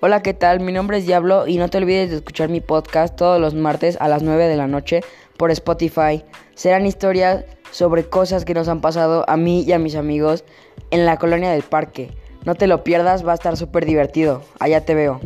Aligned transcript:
Hola, 0.00 0.22
¿qué 0.22 0.32
tal? 0.32 0.60
Mi 0.60 0.70
nombre 0.70 0.98
es 0.98 1.06
Diablo 1.06 1.48
y 1.48 1.56
no 1.56 1.68
te 1.68 1.78
olvides 1.78 2.10
de 2.10 2.16
escuchar 2.16 2.48
mi 2.48 2.60
podcast 2.60 3.16
todos 3.16 3.40
los 3.40 3.54
martes 3.54 3.96
a 3.98 4.06
las 4.06 4.22
9 4.22 4.46
de 4.46 4.54
la 4.54 4.68
noche 4.68 5.00
por 5.36 5.50
Spotify. 5.50 6.22
Serán 6.54 6.86
historias 6.86 7.44
sobre 7.72 8.04
cosas 8.04 8.44
que 8.44 8.54
nos 8.54 8.68
han 8.68 8.80
pasado 8.80 9.24
a 9.28 9.36
mí 9.36 9.62
y 9.62 9.72
a 9.72 9.80
mis 9.80 9.96
amigos 9.96 10.44
en 10.92 11.04
la 11.04 11.16
colonia 11.16 11.50
del 11.50 11.64
parque. 11.64 12.12
No 12.44 12.54
te 12.54 12.68
lo 12.68 12.84
pierdas, 12.84 13.26
va 13.26 13.32
a 13.32 13.34
estar 13.34 13.56
súper 13.56 13.86
divertido. 13.86 14.44
Allá 14.60 14.84
te 14.84 14.94
veo. 14.94 15.20